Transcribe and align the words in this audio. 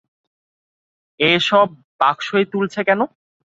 এ-সব 1.19 1.67
বাক্সয় 2.01 2.45
তুলেছ 2.51 2.75
কেন? 2.87 3.01